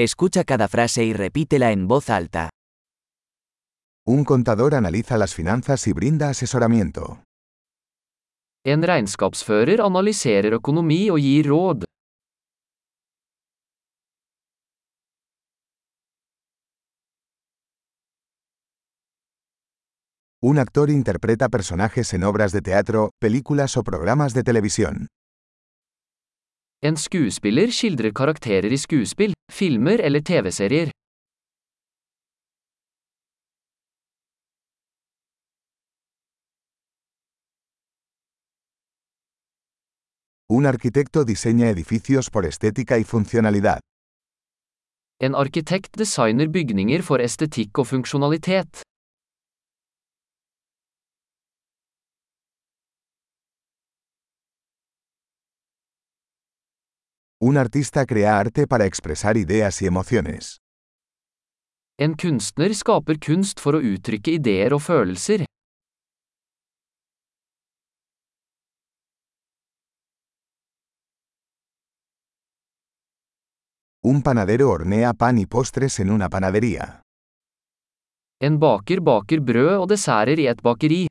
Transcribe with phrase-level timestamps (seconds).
[0.00, 2.50] Escucha cada frase y repítela en voz alta.
[4.06, 7.24] Un contador analiza las finanzas y brinda asesoramiento.
[8.64, 11.84] En regnskapsfører analyserer økonomi og gir råd.
[20.40, 25.08] Un actor interpreta personajes en obras de teatro, películas o programas de televisión.
[26.80, 30.92] En skuespiller skildrer karakterer i skuespill, filmer eller TV-serier.
[40.48, 43.80] Un arquitecto diseña edificios por estética y funcionalidad.
[45.20, 48.84] En arkitekt designer bygninger for estetikk og funksjonalitet.
[57.40, 60.58] Un artista crea arte para expresar ideas y emociones.
[61.96, 65.44] En kunstner skaper kunst for å uttrykke ideer og følelser.
[74.02, 77.02] Un panadero hornea pan y postres en una panadería.
[78.40, 81.06] En baker baker brød og desserter i et bakeri.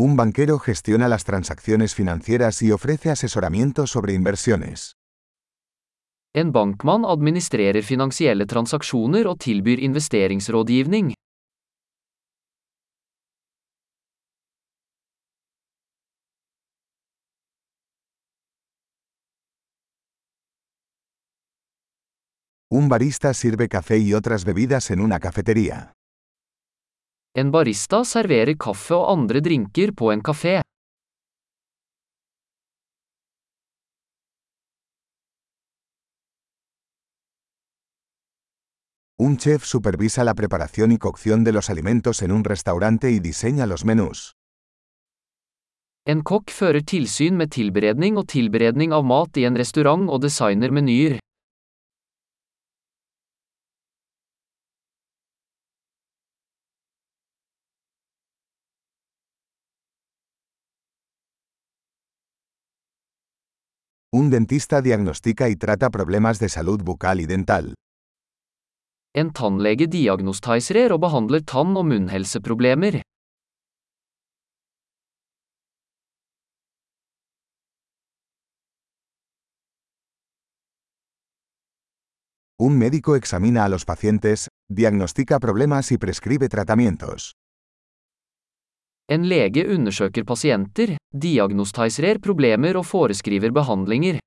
[0.00, 4.96] Un banquero gestiona las transacciones financieras y ofrece asesoramiento sobre inversiones.
[6.34, 11.14] En bankmann administrerer finansielle transaksjoner og tilbyr investeringsrådgivning.
[22.72, 25.99] Un barista sirve café y otras bebidas en una cafetería.
[27.38, 30.56] En barista serverer kaffe og andre drinker på en kafé.
[39.20, 43.66] Un chef supervisa la preparación y cocción de los alimentos en un restaurante y diseña
[43.66, 44.32] los menús.
[46.08, 50.72] En kokk fører tilsyn med tilberedning og tilberedning av mat i en restaurant og designer
[50.72, 51.19] menyer.
[64.12, 67.74] Un dentista diagnostica y trata problemas de salud bucal y dental.
[69.14, 73.02] En tannlege diagnostiserer og behandler tann- og munnhelseproblemer.
[82.58, 87.36] Un médico examina a los pacientes, diagnostica problemas y prescribe tratamientos.
[89.10, 94.20] En lege undersøker pasienter, diagnostiserer problemer og foreskriver behandlinger.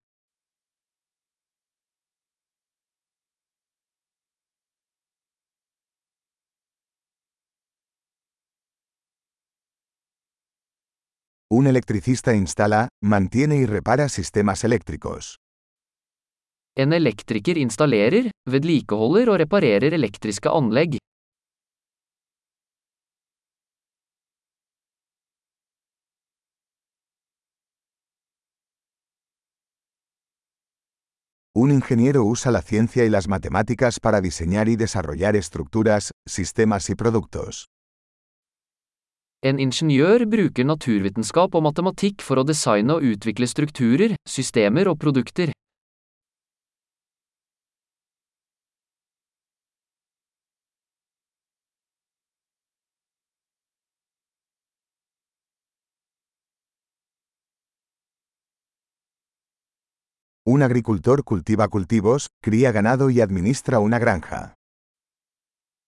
[11.53, 15.37] Un electricista instala, mantiene y repara sistemas eléctricos.
[16.75, 20.97] En elektriker installerer, vedlikeholder og reparerer elektriske anlegg.
[31.55, 36.95] Un ingeniero usa la ciencia y las matemáticas para diseñar y desarrollar estructuras, sistemas y
[36.95, 37.67] productos.
[39.43, 45.51] En ingeniør bruker naturvitenskap og matematikk for å designe og utvikle strukturer, systemer og produkter.
[60.63, 64.53] Un agricultor cultiva cultivos, cría ganado y administra una granja.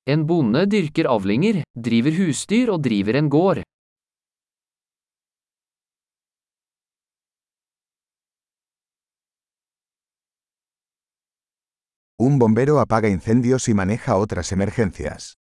[0.05, 3.63] En bonde dyrker avlinger, driver husdyr og driver en gård.
[12.19, 15.35] Un bombero apaga incendios y maneja otras emergencias.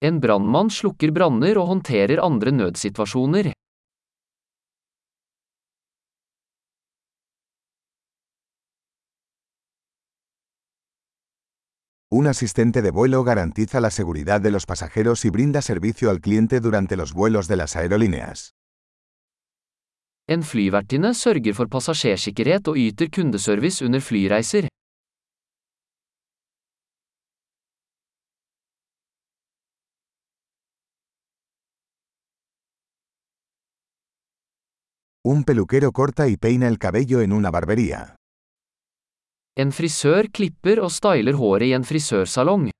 [0.00, 3.52] En brannmann slukker branner og håndterer andre nødsituasjoner.
[12.12, 16.58] Un asistente de vuelo garantiza la seguridad de los pasajeros y brinda servicio al cliente
[16.58, 18.56] durante los vuelos de las aerolíneas.
[20.26, 24.66] En flyvertinne sørger for passasjersikkerhet og yter kundeservice under flyreiser.
[35.22, 38.19] Un peluquero corta y peina el cabello en una barbería.
[39.60, 42.70] En frisør klipper og styler håret i en frisørsalong.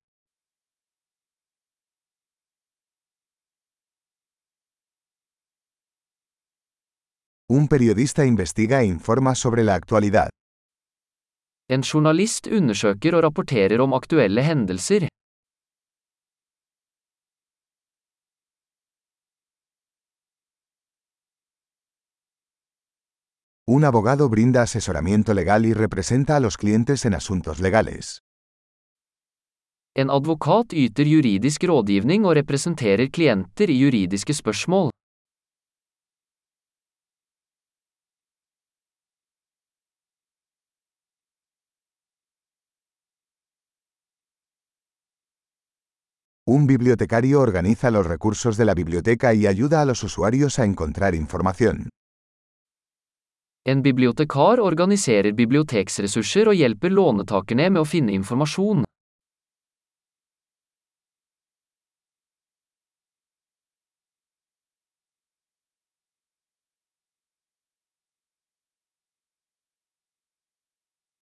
[7.51, 10.31] Un periodista investiga e informa sobre la actualidad.
[11.69, 15.05] En journalist undersøker og rapporterer om aktuelle hendelser.
[23.73, 28.21] Un abogado brinda asesoramiento legal y representa a los clientes en asuntos legales.
[29.95, 34.91] En advokat yter juridisk rådgivning og representerer klienter i juridiske spørsmål.
[46.45, 51.15] Un bibliotecario organiza los recursos de la biblioteca y ayuda a los usuarios a encontrar
[51.15, 51.87] información.
[53.63, 58.87] En bibliotekar organiserer biblioteksressurser og hjelper lånetakerne med å finne informasjon.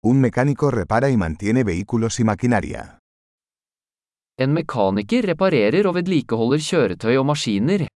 [0.05, 2.99] Un mecánico repara y mantiene vehículos y maquinaria.
[4.39, 7.89] En mekaniker reparerer og vedlikeholder kjøretøy og maskiner.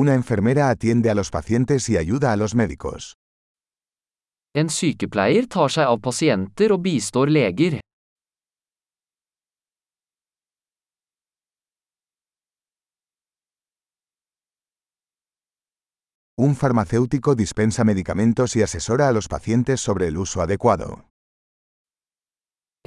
[0.00, 3.18] Una enfermera atiende a los pacientes y ayuda a los médicos.
[4.54, 7.76] En sykepleier tar seg av pasienter og bistår leger.
[16.46, 21.04] Un farmacéutico dispensa medicamentos y asesora a los pacientes sobre el uso adecuado.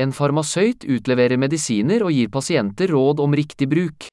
[0.01, 4.12] En farmasøyt utleverer medisiner og gir pasienter råd om riktig bruk.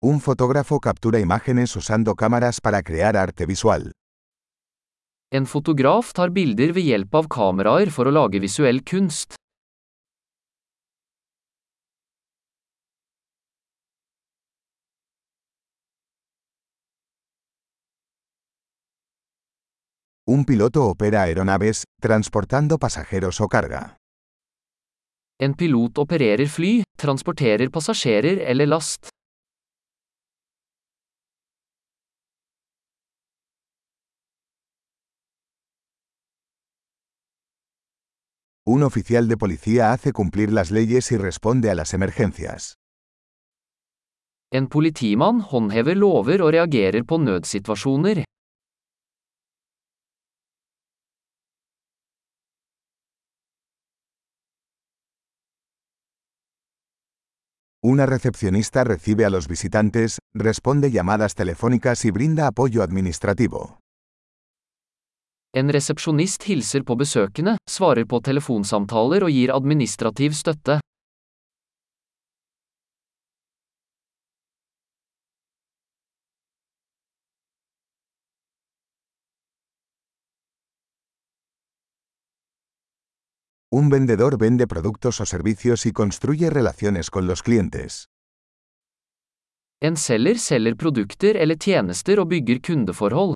[0.00, 3.90] Un fotógrafo captura imágenes usando cámaras para crear arte visual.
[5.32, 9.34] En fotograf tar bilder ved hjelp av kameraer for å lage visuell kunst.
[20.30, 23.96] Un piloto opera aeronaves, transportando pasajeros o carga.
[25.42, 29.10] En pilot opererer fly, transporterer passasjerer eller last.
[38.78, 42.78] Un oficial de policía hace cumplir las leyes y responde a las emergencias.
[44.52, 48.22] En politimann håndhever lover og reagerer på nødsituasjoner.
[57.82, 63.80] Una recepcionista recibe a los visitantes, responde llamadas telefónicas y brinda apoyo administrativo.
[65.56, 70.80] En resepsjonist hilser på besøkende, svarer på telefonsamtaler og gir administrativ støtte.
[83.70, 88.04] Un vendedor vende productos o servicios y construye relaciones con los clientes.
[89.80, 93.34] En selger selger produkter eller tjenester og bygger kundeforhold.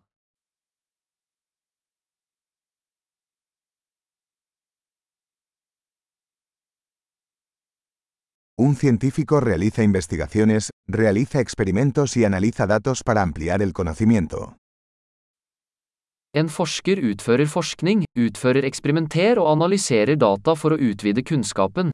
[8.63, 14.55] Un científico realiza investigaciones, realiza experimentos y analiza datos para ampliar el conocimiento.
[16.33, 21.91] En forsker utfører forskning, utfører eksperimenter og analyserer data for å utvide kunnskapen.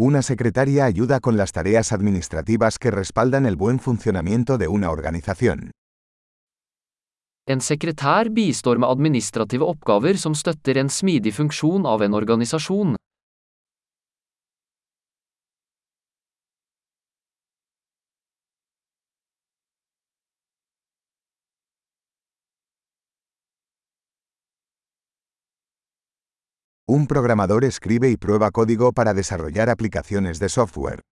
[0.00, 5.72] Una secretaria ayuda con las tareas administrativas que respaldan el buen funcionamiento de una organización.
[7.48, 12.94] En sekretær bistår med administrative oppgaver som støtter en smidig funksjon av en organisasjon.
[26.90, 31.02] Un programador escribe y prueba código para desarrollar aplicaciones de software.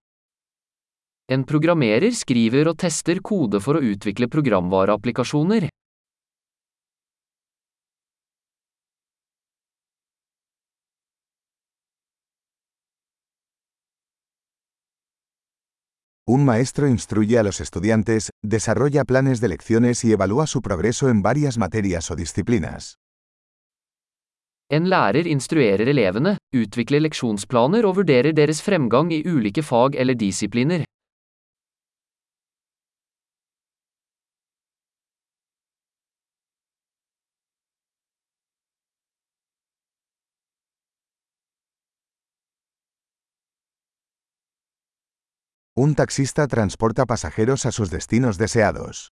[16.25, 21.21] Un maestro instruye a los estudiantes, desarrolla planes de lecciones y evalúa su progreso en
[21.21, 22.97] varias materias o disciplinas.
[24.69, 30.83] En lærer instruerer elevene, utvikler leksjonsplaner og vurderer deres fremgang i ulike fag eller disipliner.
[45.79, 49.07] Un taxista transporta pasajeros a sus destinos deseados.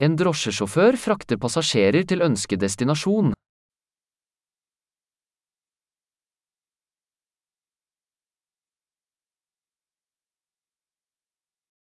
[0.00, 3.34] En drosjesjåfør frakter passasjerer til ønskedestinasjon.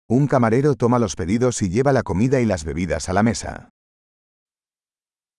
[0.07, 3.69] Un camarero toma los pedidos y lleva la comida y las bebidas a la mesa.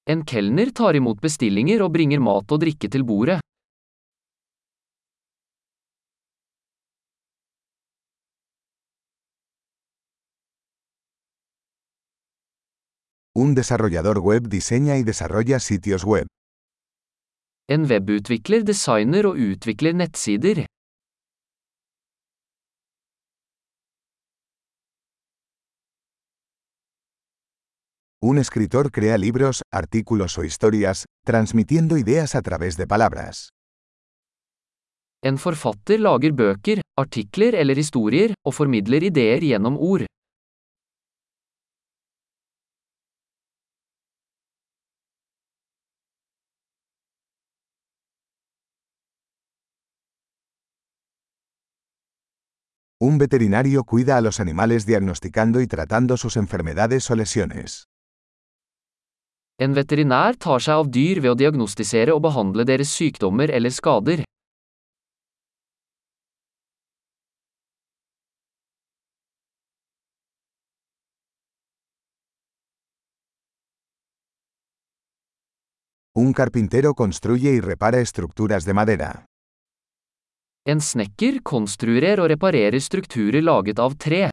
[0.04, 3.38] En kelner tar imot bestillinger og bringer mat og drikke til bordet.
[13.38, 16.26] Un desarrollador web diseña y desarrolla sitios web.
[17.68, 20.66] En webutvikler designer og utvikler nettsider.
[28.28, 33.50] Un escritor crea libros, artículos o historias, transmitiendo ideas a través de palabras.
[35.23, 40.11] En forfatter lager bøker, artikler eller historier, og formidler ideer gjennom ord.
[52.99, 57.87] Un veterinario cuida a los animales diagnosticando y tratando sus enfermedades o lesiones.
[59.56, 64.20] En veterinær tar seg av dyr ved å diagnostisere og behandle deres sykdommer eller skader.
[76.16, 79.25] Un carpintero construye y repara estructuras de madera.
[80.68, 84.26] En snekker konstruerer og reparerer strukturer laget av tre.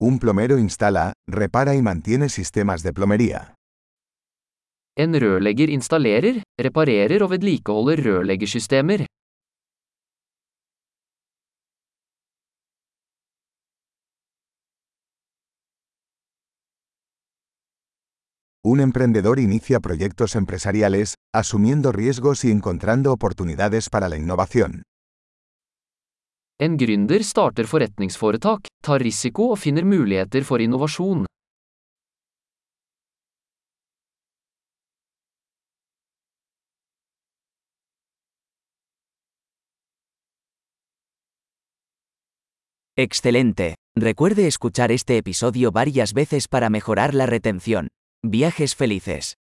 [0.00, 3.56] Un plomero instala, repara y mantiene sistemas de plomería.
[4.96, 9.06] En rørlegger installerer, reparerer og vedlikeholder rørleggersystemer.
[18.62, 24.82] Un emprendedor inicia proyectos empresariales, asumiendo riesgos y encontrando oportunidades para la innovación.
[26.60, 31.22] En gründer starter forretningsforetak, tar risiko og finner muligheter for innovasjon.
[42.98, 43.76] Excelente.
[43.96, 47.86] Recuerde escuchar este episodio varias veces para mejorar la retención.
[48.26, 49.38] Viajes felices.